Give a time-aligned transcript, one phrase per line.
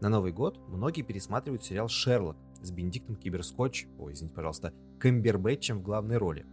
[0.00, 5.82] На Новый год многие пересматривают сериал «Шерлок» с Бенедиктом Киберскотч, ой, извините, пожалуйста, Камбербэтчем в
[5.82, 6.46] главной роли.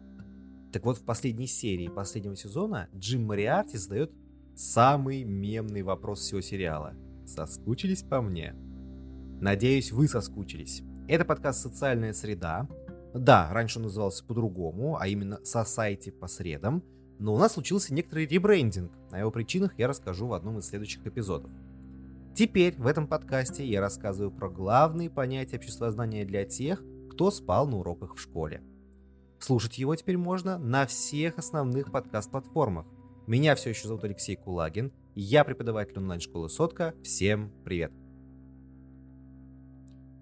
[0.71, 4.11] Так вот, в последней серии последнего сезона Джим Мариарти задает
[4.55, 6.95] самый мемный вопрос всего сериала.
[7.25, 8.55] Соскучились по мне?
[9.39, 10.81] Надеюсь, вы соскучились.
[11.07, 12.67] Это подкаст «Социальная среда».
[13.13, 16.83] Да, раньше он назывался по-другому, а именно «Society по средам»,
[17.19, 18.91] но у нас случился некоторый ребрендинг.
[19.11, 21.51] О его причинах я расскажу в одном из следующих эпизодов.
[22.35, 27.77] Теперь в этом подкасте я рассказываю про главные понятия обществознания для тех, кто спал на
[27.77, 28.61] уроках в школе.
[29.39, 32.87] Слушать его теперь можно на всех основных подкаст-платформах.
[33.25, 36.93] Меня все еще зовут Алексей Кулагин, я преподаватель онлайн-школы Сотка.
[37.05, 37.93] Всем привет!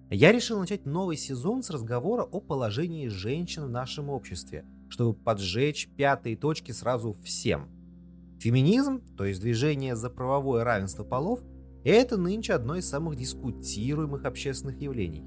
[0.08, 5.88] Я решил начать новый сезон с разговора о положении женщин в нашем обществе, чтобы поджечь
[5.96, 7.68] пятые точки сразу всем.
[8.38, 11.40] Феминизм, то есть движение за правовое равенство полов–
[11.90, 15.24] это нынче одно из самых дискутируемых общественных явлений.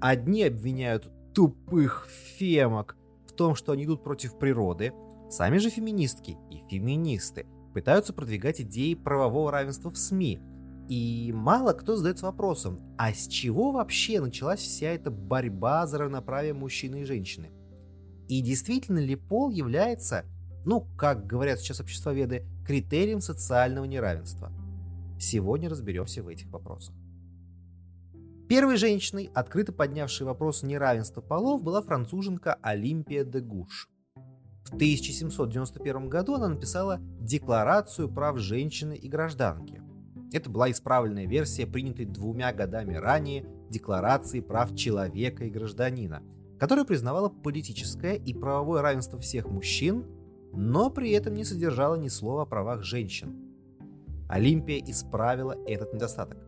[0.00, 4.92] Одни обвиняют тупых фемок в том, что они идут против природы,
[5.30, 10.40] сами же феминистки и феминисты пытаются продвигать идеи правового равенства в СМИ.
[10.88, 16.52] И мало кто задается вопросом, а с чего вообще началась вся эта борьба за равноправие
[16.52, 17.50] мужчины и женщины?
[18.28, 20.24] И действительно ли пол является,
[20.64, 24.52] ну, как говорят сейчас обществоведы, критерием социального неравенства–
[25.22, 26.96] Сегодня разберемся в этих вопросах.
[28.48, 33.88] Первой женщиной, открыто поднявшей вопрос неравенства полов, была француженка Олимпия де Гуш.
[34.64, 39.80] В 1791 году она написала Декларацию прав женщины и гражданки.
[40.32, 46.24] Это была исправленная версия принятой двумя годами ранее Декларации прав человека и гражданина,
[46.58, 50.04] которая признавала политическое и правовое равенство всех мужчин,
[50.52, 53.51] но при этом не содержала ни слова о правах женщин.
[54.32, 56.38] Олимпия исправила этот недостаток,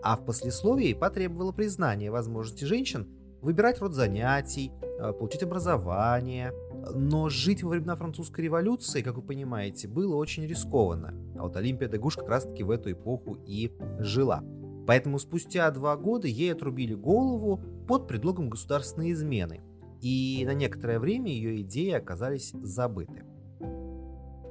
[0.00, 3.08] а в послесловии потребовала признания возможности женщин
[3.40, 6.52] выбирать род занятий, э, получить образование.
[6.94, 11.14] Но жить во времена французской революции, как вы понимаете, было очень рискованно.
[11.36, 14.44] А вот Олимпия Дегуш как раз-таки в эту эпоху и жила.
[14.86, 19.62] Поэтому спустя два года ей отрубили голову под предлогом государственной измены.
[20.00, 23.24] И на некоторое время ее идеи оказались забыты.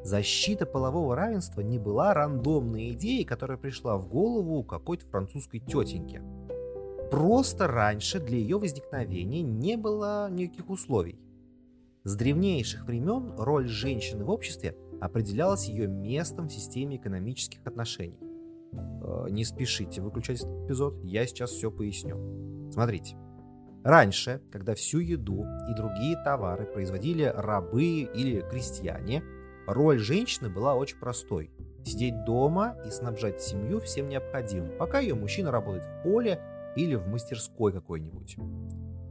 [0.03, 6.23] Защита полового равенства не была рандомной идеей, которая пришла в голову какой-то французской тетеньке.
[7.11, 11.19] Просто раньше для ее возникновения не было никаких условий.
[12.03, 18.17] С древнейших времен роль женщины в обществе определялась ее местом в системе экономических отношений.
[18.71, 22.71] Э, не спешите выключать этот эпизод, я сейчас все поясню.
[22.71, 23.17] Смотрите.
[23.83, 27.83] Раньше, когда всю еду и другие товары производили рабы
[28.15, 29.23] или крестьяне–
[29.67, 31.51] Роль женщины была очень простой.
[31.83, 36.39] Сидеть дома и снабжать семью всем необходимым, пока ее мужчина работает в поле
[36.75, 38.37] или в мастерской какой-нибудь.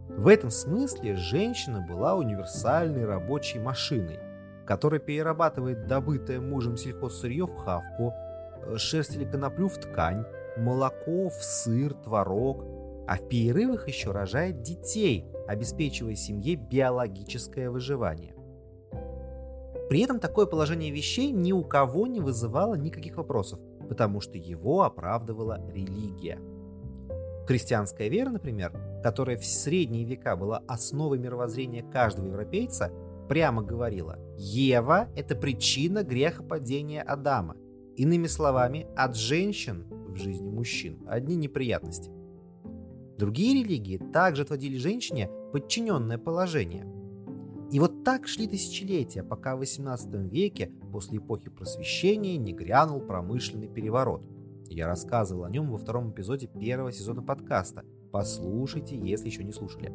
[0.08, 4.18] В этом смысле женщина была универсальной рабочей машиной,
[4.66, 10.24] которая перерабатывает добытое мужем сельхозсырье в хавку, э, шерсть или коноплю в ткань,
[10.56, 12.64] молоко в сыр, творог,
[13.08, 18.34] а в перерывах еще рожает детей, обеспечивая семье биологическое выживание.
[19.90, 23.58] При этом такое положение вещей ни у кого не вызывало никаких вопросов,
[23.88, 26.38] потому что его оправдывала религия.
[27.48, 32.92] Христианская вера, например, которая в средние века была основой мировоззрения каждого европейца,
[33.28, 37.56] прямо говорила, Ева– это причина грехопадения Адама.
[37.96, 42.12] Иными словами, от женщин в жизни мужчин одни неприятности.
[43.18, 46.86] Другие религии также отводили женщине подчиненное положение–
[47.70, 53.68] и вот так шли тысячелетия, пока в XVIII веке, после эпохи просвещения, не грянул промышленный
[53.68, 54.22] переворот.
[54.66, 57.84] Я рассказывал о нем во втором эпизоде первого сезона подкаста.
[58.10, 59.92] Послушайте, если еще не слушали.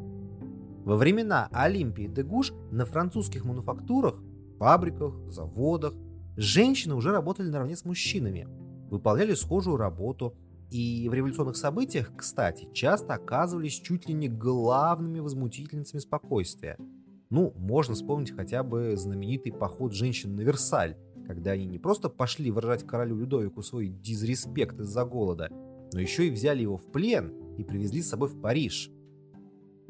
[0.85, 4.21] Во времена Олимпии де Гуш на французских мануфактурах,
[4.57, 5.93] фабриках, заводах
[6.37, 8.47] женщины уже работали наравне с мужчинами,
[8.89, 10.33] выполняли схожую работу,
[10.71, 16.77] и в революционных событиях, кстати, часто оказывались чуть ли не главными возмутительницами спокойствия–
[17.29, 20.95] ну, можно вспомнить хотя бы знаменитый поход женщин на Версаль,
[21.25, 25.49] когда они не просто пошли выражать королю Людовику свой дизреспект из-за голода,
[25.91, 28.91] но еще и взяли его в плен и привезли с собой в Париж.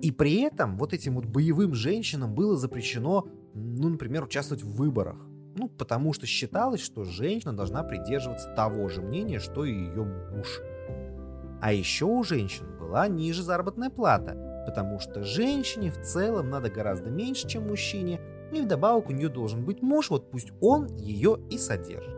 [0.02, 5.18] И при этом вот этим вот боевым женщинам было запрещено, ну, например, участвовать в выборах.
[5.58, 10.60] Ну, потому что считалось, что женщина должна придерживаться того же мнения, что и ее муж.
[11.62, 14.34] А еще у женщин была ниже заработная плата,
[14.66, 18.20] потому что женщине в целом надо гораздо меньше, чем мужчине,
[18.52, 22.16] и вдобавок у нее должен быть муж, вот пусть он ее и содержит.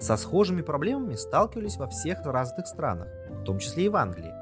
[0.00, 4.32] Со схожими проблемами сталкивались во всех развитых странах, в том числе и в Англии.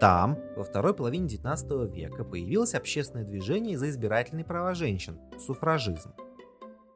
[0.00, 6.12] Там, во второй половине XIX века, появилось общественное движение за избирательные права женщин– суфражизм.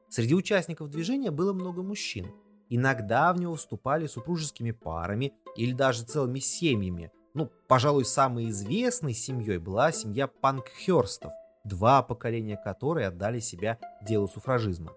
[0.08, 2.26] Среди участников движения было много мужчин.
[2.68, 7.12] Иногда в него вступали супружескими парами или даже целыми семьями.
[7.34, 11.32] Ну, пожалуй, самой известной семьей была семья Панкхерстов,
[11.64, 14.92] два поколения которой отдали себя делу суфражизма.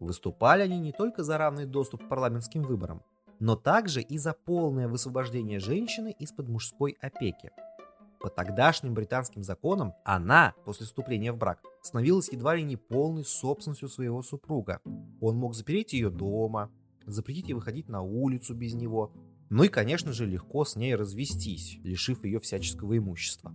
[0.00, 3.02] Выступали они не только за равный доступ к парламентским выборам,
[3.40, 7.50] но также и за полное высвобождение женщины из-под мужской опеки.
[8.20, 13.88] По тогдашним британским законам она, после вступления в брак, становилась едва ли не полной собственностью
[13.88, 14.80] своего супруга.
[15.20, 16.70] Он мог запереть ее дома,
[17.12, 19.12] запретить ей выходить на улицу без него,
[19.50, 23.54] ну и, конечно же, легко с ней развестись, лишив ее всяческого имущества.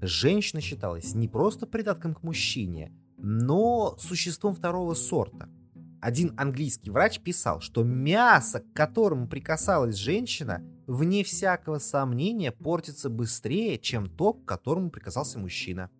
[0.00, 5.48] Женщина считалась не просто придатком к мужчине, но существом второго сорта–
[6.00, 13.78] один английский врач писал, что мясо, к которому прикасалась женщина, вне всякого сомнения портится быстрее,
[13.78, 15.90] чем то, к которому прикасался мужчина.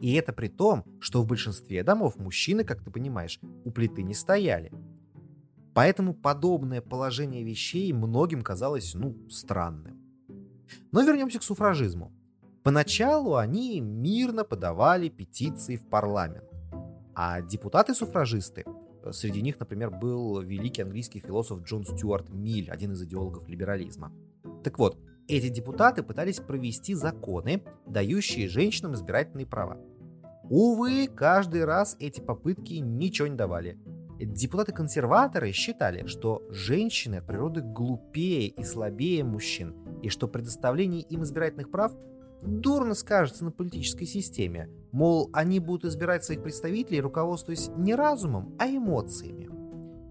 [0.00, 4.14] И это при том, что в большинстве домов мужчины, как ты понимаешь, у плиты не
[4.14, 4.72] стояли.
[5.74, 9.98] Поэтому подобное положение вещей многим казалось, ну, странным.
[10.92, 12.12] Но вернемся к суфражизму.
[12.62, 16.44] Поначалу они мирно подавали петиции в парламент.
[17.14, 18.64] А депутаты-суфражисты
[19.10, 24.12] Среди них, например, был великий английский философ Джон Стюарт Миль, один из идеологов либерализма.
[24.62, 24.96] Так вот,
[25.26, 29.78] эти депутаты пытались провести законы, дающие женщинам избирательные права.
[30.44, 33.78] Увы, каждый раз эти попытки ничего не давали.
[34.24, 41.70] Депутаты-консерваторы считали, что женщины от природы глупее и слабее мужчин, и что предоставление им избирательных
[41.70, 41.92] прав
[42.42, 44.68] дурно скажется на политической системе.
[44.90, 49.48] Мол, они будут избирать своих представителей, руководствуясь не разумом, а эмоциями.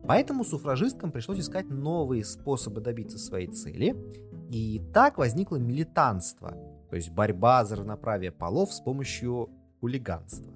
[0.08, 3.96] Поэтому суфражисткам пришлось искать новые способы добиться своей цели,
[4.50, 6.58] и так возникло милитанство,
[6.90, 9.50] то есть борьба за равноправие полов с помощью
[9.80, 10.52] хулиганства.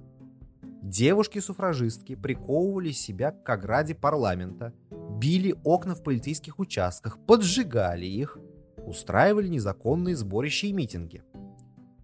[0.88, 8.38] Девушки-суфражистки приковывали себя к ограде парламента, били окна в полицейских участках, поджигали их,
[8.78, 11.22] устраивали незаконные сборища и митинги–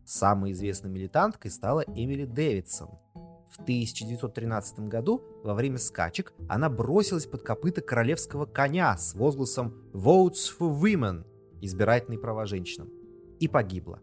[0.05, 2.89] Самой известной милитанткой стала Эмили Дэвидсон.
[3.51, 10.51] В 1913 году во время скачек она бросилась под копыта королевского коня с возгласом «Votes
[10.59, 11.25] for Women»–
[11.61, 12.91] избирательные права женщинам,
[13.39, 14.01] и погибла.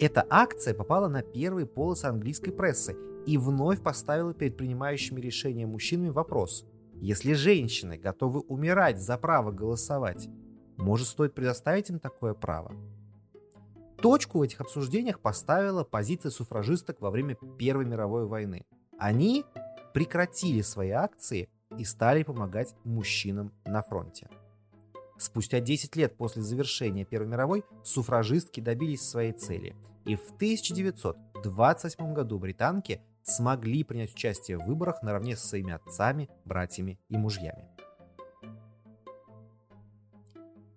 [0.00, 6.10] Эта акция попала на первые полосы английской прессы и вновь поставила перед принимающими решения мужчинами
[6.10, 6.64] вопрос–
[7.00, 10.28] если женщины готовы умирать за право голосовать,
[10.78, 12.72] может стоит предоставить им такое право?
[13.98, 18.64] Точку в этих обсуждениях поставила позиция суфражисток во время Первой мировой войны.
[18.98, 19.44] Они
[19.92, 24.28] прекратили свои акции и стали помогать мужчинам на фронте.
[25.18, 29.76] Спустя 10 лет после завершения Первой мировой суфражистки добились своей цели.
[30.04, 37.00] И в 1928 году британки смогли принять участие в выборах наравне со своими отцами, братьями
[37.08, 37.68] и мужьями.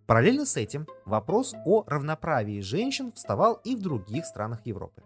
[0.08, 5.04] Параллельно с этим вопрос о равноправии женщин вставал и в других странах Европы.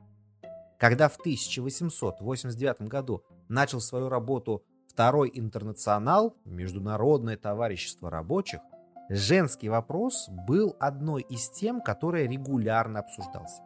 [0.78, 8.60] Когда в 1889 году начал свою работу Второй интернационал, Международное товарищество рабочих,
[9.08, 13.64] женский вопрос был одной из тем, которая регулярно обсуждался.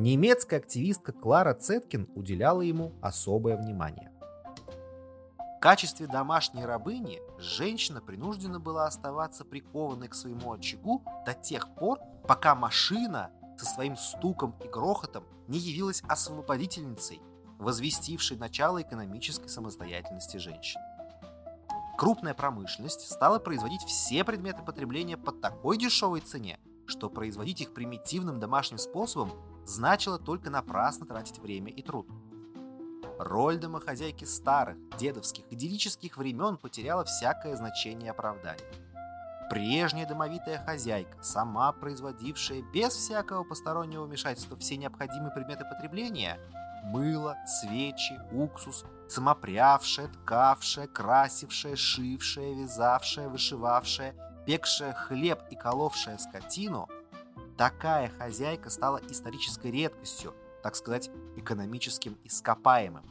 [0.00, 4.12] Немецкая активистка Клара Цеткин уделяла ему особое внимание.
[5.56, 11.98] В качестве домашней рабыни женщина принуждена была оставаться прикованной к своему очагу до тех пор,
[12.28, 17.20] пока машина со своим стуком и грохотом не явилась освободительницей,
[17.58, 20.80] возвестившей начало экономической самостоятельности женщин.
[21.98, 28.38] Крупная промышленность стала производить все предметы потребления по такой дешевой цене, что производить их примитивным
[28.38, 29.32] домашним способом
[29.68, 32.08] значило только напрасно тратить время и труд.
[33.18, 38.66] Роль домохозяйки старых, дедовских, идиллических времен потеряла всякое значение и оправдание.
[39.50, 46.38] Прежняя домовитая хозяйка, сама производившая без всякого постороннего вмешательства все необходимые предметы потребления–
[46.84, 54.14] мыло, свечи, уксус, самопрявшая, ткавшая, красившая, шившая, вязавшая, вышивавшая,
[54.46, 56.88] пекшая хлеб и коловшая скотину–
[57.58, 63.04] такая хозяйка стала исторической редкостью– так сказать, экономическим ископаемым.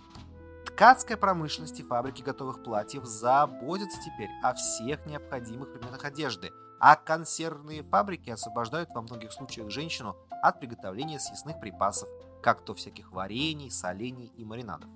[0.65, 7.83] Ткацкая промышленность и фабрики готовых платьев заботятся теперь о всех необходимых предметах одежды, а консервные
[7.83, 12.09] фабрики освобождают во многих случаях женщину от приготовления съестных припасов,
[12.43, 14.89] как то всяких варений, солений и маринадов.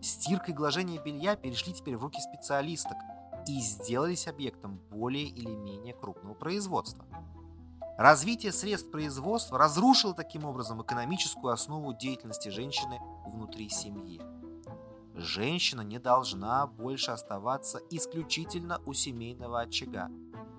[0.00, 2.96] Стирка и глажение белья перешли теперь в руки специалисток.
[3.46, 7.04] и сделались объектом более или менее крупного производства.
[7.96, 14.20] Развитие средств производства разрушило таким образом экономическую основу деятельности женщины внутри семьи.
[15.14, 20.10] Женщина не должна больше оставаться исключительно у семейного очага.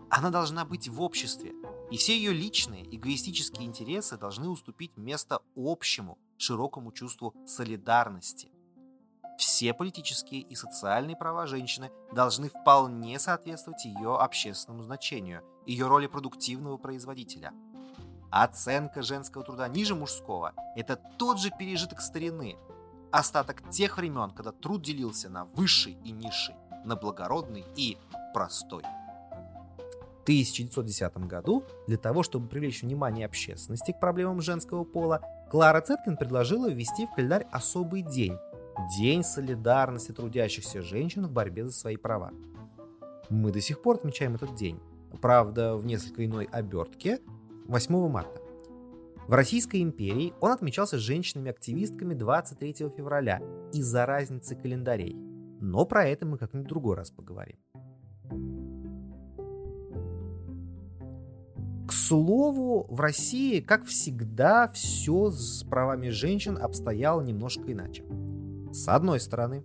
[0.09, 1.53] Она должна быть в обществе,
[1.91, 8.54] и все ее личные эгоистические интересы должны уступить место общему, широкому чувству солидарности.
[9.37, 16.77] Все политические и социальные права женщины должны вполне соответствовать ее общественному значению, ее роли продуктивного
[16.77, 17.51] производителя.
[18.31, 22.57] Оценка женского труда ниже мужского– это тот же пережиток старины,
[23.11, 27.97] остаток тех времен, когда труд делился на высший и низший, на благородный и
[28.33, 28.83] простой.
[30.19, 36.17] В 1910 году для того, чтобы привлечь внимание общественности к проблемам женского пола, Клара Цеткин
[36.17, 38.35] предложила ввести в календарь особый день
[38.97, 42.31] День солидарности трудящихся женщин в борьбе за свои права.
[43.29, 44.79] Мы до сих пор отмечаем этот день,
[45.21, 47.19] правда в несколько иной обертке,
[47.67, 48.41] 8 марта.
[49.27, 53.41] В Российской империи он отмечался женщинами-активистками 23 февраля
[53.73, 55.15] из-за разницы календарей.
[55.61, 57.57] Но про это мы как-нибудь в другой раз поговорим.
[61.87, 68.03] К слову, в России, как всегда, все с правами женщин обстояло немножко иначе.
[68.75, 69.63] С одной стороны,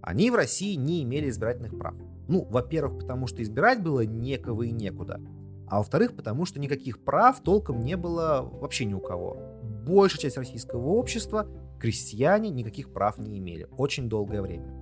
[0.00, 1.96] они в России не имели избирательных прав.
[2.28, 5.20] Ну, во-первых, потому что избирать было некого и некуда.
[5.66, 9.38] А во-вторых, потому что никаких прав толком не было вообще ни у кого.
[9.84, 11.48] Большая часть российского общества,
[11.80, 13.66] крестьяне, никаких прав не имели.
[13.76, 14.72] Очень долгое время.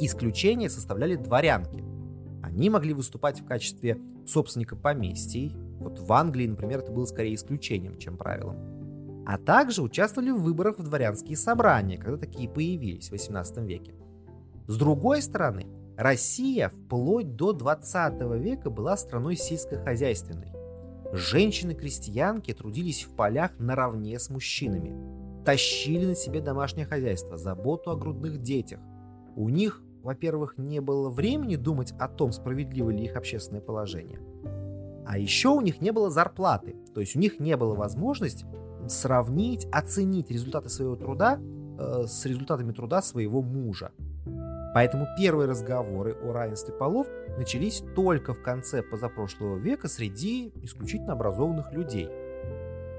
[0.00, 1.84] Исключение составляли дворянки.
[2.42, 5.54] Они могли выступать в качестве собственника поместий.
[5.78, 8.81] Вот в Англии, например, это было скорее исключением, чем правилом
[9.26, 13.94] а также участвовали в выборах в дворянские собрания, когда такие появились в XVIII веке.
[14.66, 20.52] С другой стороны, Россия вплоть до 20 века была страной сельскохозяйственной.
[21.12, 28.40] Женщины-крестьянки трудились в полях наравне с мужчинами, тащили на себе домашнее хозяйство, заботу о грудных
[28.40, 28.80] детях.
[29.36, 34.20] У них, во-первых, не было времени думать о том, справедливо ли их общественное положение.
[35.06, 38.46] А еще у них не было зарплаты, то есть у них не было возможности
[38.88, 41.38] сравнить, оценить результаты своего труда
[41.78, 43.92] э, с результатами труда своего мужа.
[44.74, 51.72] Поэтому первые разговоры о равенстве полов начались только в конце позапрошлого века среди исключительно образованных
[51.72, 52.08] людей.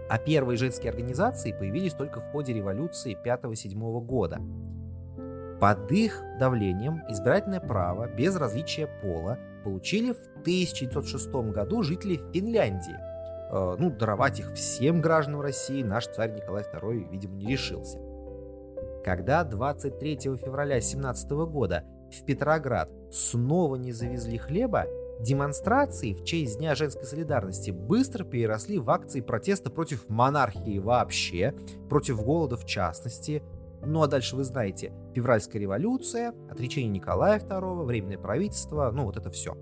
[0.10, 4.40] А первые женские организации появились только в ходе революции 5-7 года.
[5.60, 12.98] Под их давлением избирательное право без различия пола получили в 1906 году жители Финляндии–
[13.53, 18.00] ну, даровать их всем гражданам России наш царь Николай II, видимо, не решился.
[19.03, 24.86] Когда 23 февраля 17 года в Петроград снова не завезли хлеба,
[25.19, 31.53] демонстрации в честь Дня женской солидарности быстро переросли в акции протеста против монархии вообще,
[31.89, 33.43] против голода в частности.
[33.86, 39.29] Ну а дальше вы знаете, февральская революция, отречение Николая II, временное правительство, ну вот это
[39.29, 39.57] все.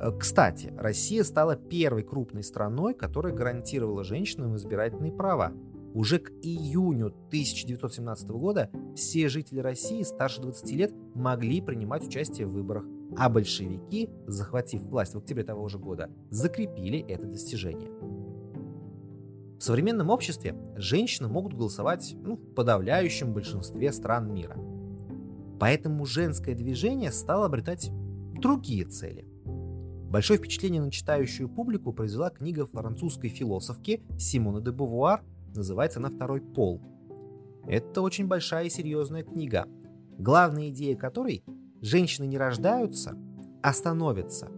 [0.00, 5.52] Э, кстати, Россия стала первой крупной страной, которая гарантировала женщинам избирательные права.
[5.94, 12.52] Уже к июню 1917 года все жители России старше 20 лет могли принимать участие в
[12.52, 12.84] выборах,
[13.16, 17.90] а большевики, захватив власть в октябре того же года, закрепили это достижение.
[19.58, 24.56] В современном обществе женщины могут голосовать ну, в подавляющем большинстве стран мира.
[25.58, 27.90] Поэтому женское движение стало обретать
[28.34, 29.26] другие цели–
[30.08, 35.22] Большое впечатление на читающую публику произвела книга французской философки Симона де Бувуар,
[35.54, 36.80] называется «На второй пол».
[37.66, 39.66] Это очень большая и серьезная книга,
[40.18, 41.44] главная идея которой–
[41.82, 43.18] женщины не рождаются,
[43.62, 44.50] а становятся.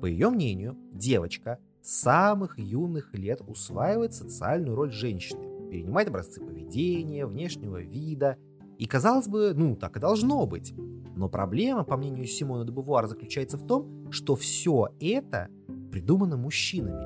[0.00, 7.24] По ее мнению, девочка с самых юных лет усваивает социальную роль женщины, перенимает образцы поведения,
[7.24, 8.36] внешнего вида,
[8.78, 10.74] и, казалось бы, ну, так и должно быть.
[11.16, 15.48] Но проблема, по мнению Симона де Бувуара, заключается в том, что все это
[15.90, 17.04] придумано мужчинами.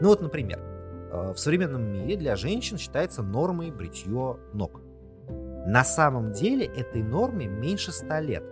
[0.00, 0.58] Ну вот, например,
[1.12, 4.80] э, в современном мире для женщин считается нормой бритье ног.
[5.66, 8.42] На самом деле этой норме меньше ста лет.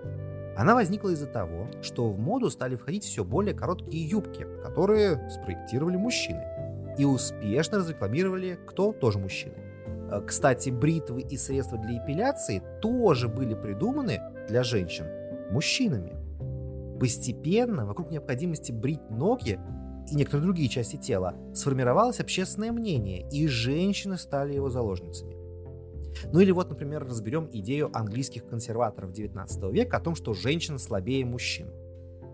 [0.56, 5.96] Она возникла из-за того, что в моду стали входить все более короткие юбки, которые спроектировали
[5.96, 6.44] мужчины.
[6.98, 8.92] И успешно разрекламировали кто?
[8.92, 9.54] Тоже мужчины.
[10.10, 15.06] Э, кстати, бритвы и средства для эпиляции тоже были придуманы для женщин
[15.50, 16.16] мужчинами.
[16.98, 19.58] Постепенно вокруг необходимости брить ноги
[20.10, 25.36] и некоторые другие части тела сформировалось общественное мнение, и женщины стали его заложницами.
[26.32, 31.24] Ну или вот, например, разберем идею английских консерваторов 19 века о том, что женщина слабее
[31.24, 31.68] мужчин.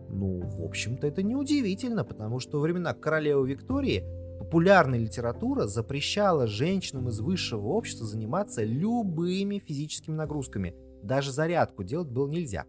[0.08, 4.04] Ну, в общем-то, это неудивительно, потому что во времена королевы Виктории
[4.38, 10.74] популярная литература запрещала женщинам из высшего общества заниматься любыми физическими нагрузками.
[11.02, 12.64] Даже зарядку делать было нельзя.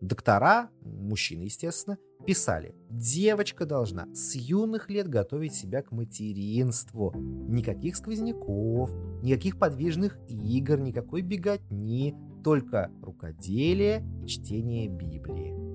[0.00, 7.12] Доктора, мужчины, естественно, писали, девочка должна с юных лет готовить себя к материнству.
[7.16, 8.90] Никаких сквозняков,
[9.22, 15.65] никаких подвижных игр, никакой беготни, только рукоделие и чтение Библии.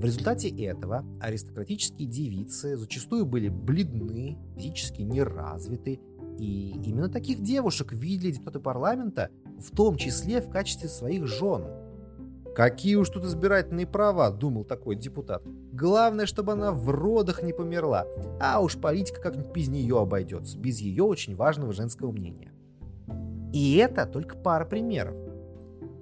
[0.00, 6.00] В результате этого аристократические девицы зачастую были бледны, физически неразвиты,
[6.38, 9.28] и именно таких девушек видели депутаты парламента,
[9.58, 11.66] в том числе в качестве своих жен.
[12.56, 15.42] Какие уж тут избирательные права, думал такой депутат.
[15.70, 18.06] Главное, чтобы она в родах не померла,
[18.40, 22.54] а уж политика как-нибудь без нее обойдется, без ее очень важного женского мнения.
[23.52, 25.14] И это только пара примеров.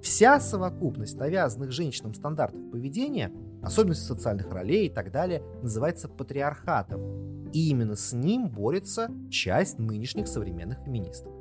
[0.01, 7.49] Вся совокупность навязанных женщинам стандартов поведения– особенности социальных ролей и так далее, называется патриархатом.
[7.51, 11.33] И именно с ним борется часть нынешних современных феминисток.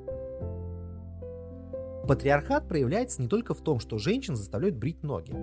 [2.07, 5.35] Патриархат проявляется не только в том, что женщин заставляют брить ноги.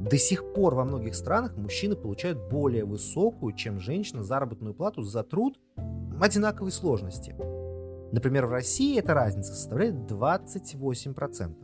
[0.00, 5.22] До сих пор во многих странах мужчины получают более высокую, чем женщина, заработную плату за
[5.22, 5.60] труд
[6.18, 7.36] одинаковой сложности.
[8.12, 11.54] Например, в России эта разница составляет 28%.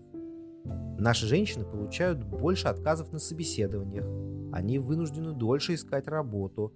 [0.99, 4.05] Наши женщины получают больше отказов на собеседованиях,
[4.57, 6.73] они вынуждены дольше искать работу.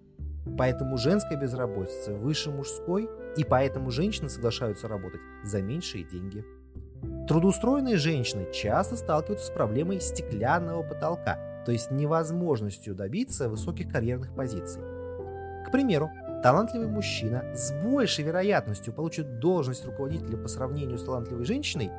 [0.58, 6.44] Поэтому женская безработица выше мужской, и поэтому женщины соглашаются работать за меньшие деньги.
[7.26, 14.82] Трудоустроенные женщины часто сталкиваются с проблемой стеклянного потолка, то есть невозможностью добиться высоких карьерных позиций.
[15.66, 16.10] К примеру,
[16.42, 21.90] талантливый мужчина с большей вероятностью получит должность руководителя по сравнению с талантливой женщиной,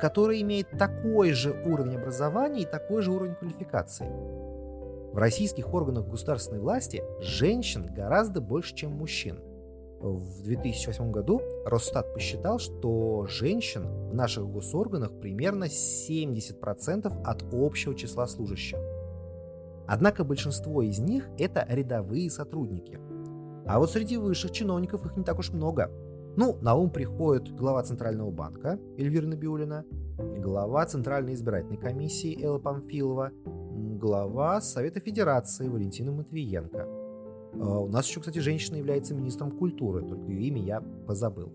[0.00, 4.10] которая имеет такой же уровень образования и такой же уровень квалификации.
[5.16, 9.40] В российских органах государственной власти женщин гораздо больше, чем мужчин.
[9.98, 18.26] В 2008 году Росстат посчитал, что женщин в наших госорганах примерно 70% от общего числа
[18.26, 18.76] служащих.
[19.86, 23.00] Однако большинство из них– это рядовые сотрудники.
[23.64, 25.90] А вот среди высших чиновников их не так уж много.
[26.36, 29.86] Ну, на ум приходит глава Центрального банка Эльвира Набиулина,
[30.18, 33.30] глава Центральной избирательной комиссии Элла Памфилова,
[33.96, 36.86] глава Совета Федерации Валентина Матвиенко.
[37.60, 41.52] А, у нас еще, кстати, женщина является министром культуры, только ее имя я позабыл.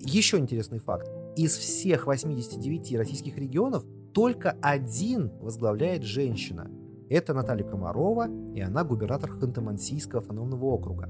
[0.00, 1.10] Еще интересный факт.
[1.36, 6.70] Из всех 89 российских регионов только один возглавляет женщина.
[7.08, 11.08] Это Наталья Комарова, и она губернатор Ханты-Мансийского автономного округа.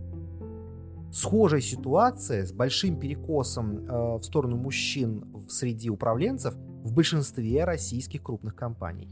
[1.13, 6.55] Схожая ситуация с большим перекосом э, в сторону мужчин среди управленцев
[6.85, 9.09] в большинстве российских крупных компаний.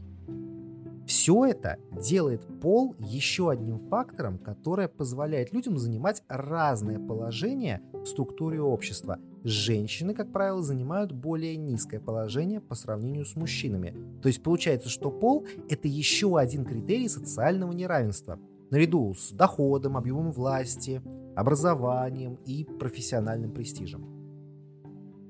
[1.15, 8.59] Все это делает пол еще одним фактором, который позволяет людям занимать разное положение в структуре
[8.59, 9.17] общества.
[9.45, 13.95] Женщины, как правило, занимают более низкое положение по сравнению с мужчинами.
[14.21, 18.37] То есть получается, что пол– это еще один критерий социального неравенства,
[18.69, 21.01] наряду с доходом, объемом власти,
[21.33, 24.05] образованием и профессиональным престижем.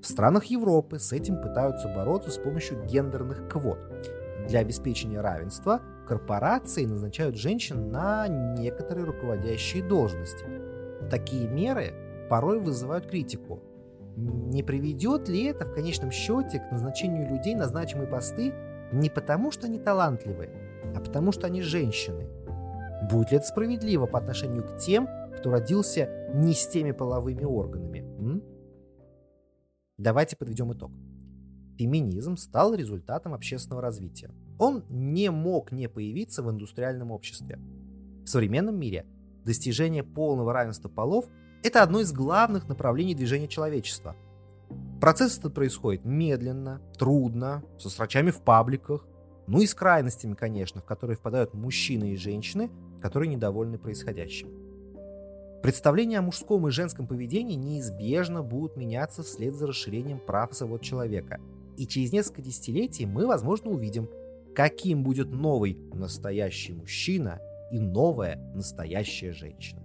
[0.01, 3.77] В странах Европы с этим пытаются бороться с помощью гендерных квот–
[4.47, 10.45] для обеспечения равенства корпорации назначают женщин на некоторые руководящие должности.
[11.09, 11.93] Такие меры
[12.29, 13.61] порой вызывают критику.
[14.15, 18.53] Не приведет ли это в конечном счете к назначению людей на значимые посты
[18.91, 20.49] не потому, что они талантливые,
[20.95, 22.27] а потому, что они женщины?
[23.09, 27.99] Будет ли это справедливо по отношению к тем, кто родился не с теми половыми органами?
[27.99, 28.43] М?
[29.97, 30.91] Давайте подведем итог
[31.77, 34.31] феминизм стал результатом общественного развития.
[34.57, 37.59] Он не мог не появиться в индустриальном обществе.
[38.23, 39.05] В современном мире
[39.43, 41.25] достижение полного равенства полов–
[41.63, 44.15] это одно из главных направлений движения человечества.
[45.01, 49.05] Процесс этот происходит медленно, трудно, со срачами в пабликах,
[49.47, 54.49] ну и с крайностями, конечно, в которые впадают мужчины и женщины, которые недовольны происходящим.
[55.61, 60.81] Представления о мужском и женском поведении неизбежно будут меняться вслед за расширением прав и свобод
[60.81, 61.39] человека–
[61.77, 64.09] и через несколько десятилетий мы, возможно, увидим,
[64.55, 67.39] каким будет новый настоящий мужчина
[67.71, 69.81] и новая настоящая женщина.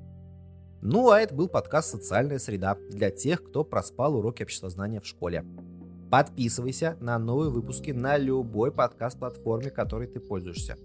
[0.83, 5.45] Ну а это был подкаст «Социальная среда» для тех, кто проспал уроки обществознания в школе.
[6.11, 10.79] Подписывайся на новые выпуски на любой подкаст-платформе, которой ты пользуешься.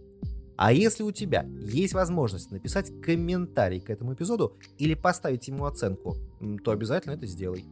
[0.58, 6.16] А если у тебя есть возможность написать комментарий к этому эпизоду или поставить ему оценку,
[6.64, 7.66] то обязательно это сделай.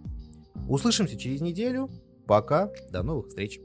[0.67, 1.89] Услышимся через неделю
[2.27, 3.59] Пока, до новых встреч.